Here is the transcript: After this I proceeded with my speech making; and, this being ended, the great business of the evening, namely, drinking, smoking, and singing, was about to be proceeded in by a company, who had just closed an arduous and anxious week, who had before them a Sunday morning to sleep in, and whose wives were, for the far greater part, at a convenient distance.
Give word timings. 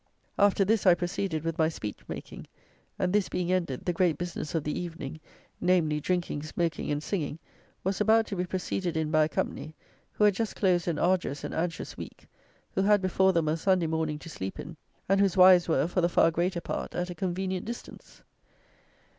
After 0.39 0.65
this 0.65 0.87
I 0.87 0.95
proceeded 0.95 1.43
with 1.43 1.59
my 1.59 1.69
speech 1.69 1.99
making; 2.07 2.47
and, 2.97 3.13
this 3.13 3.29
being 3.29 3.51
ended, 3.51 3.85
the 3.85 3.93
great 3.93 4.17
business 4.17 4.55
of 4.55 4.63
the 4.63 4.73
evening, 4.79 5.19
namely, 5.59 5.99
drinking, 5.99 6.41
smoking, 6.41 6.89
and 6.89 7.03
singing, 7.03 7.37
was 7.83 8.01
about 8.01 8.25
to 8.25 8.35
be 8.35 8.45
proceeded 8.47 8.97
in 8.97 9.11
by 9.11 9.25
a 9.25 9.29
company, 9.29 9.75
who 10.13 10.23
had 10.23 10.33
just 10.33 10.55
closed 10.55 10.87
an 10.87 10.97
arduous 10.97 11.43
and 11.43 11.53
anxious 11.53 11.97
week, 11.97 12.25
who 12.71 12.81
had 12.81 12.99
before 12.99 13.31
them 13.31 13.47
a 13.47 13.55
Sunday 13.55 13.85
morning 13.85 14.17
to 14.17 14.27
sleep 14.27 14.59
in, 14.59 14.75
and 15.07 15.21
whose 15.21 15.37
wives 15.37 15.69
were, 15.69 15.85
for 15.87 16.01
the 16.01 16.09
far 16.09 16.31
greater 16.31 16.61
part, 16.61 16.95
at 16.95 17.11
a 17.11 17.13
convenient 17.13 17.67
distance. 17.67 18.23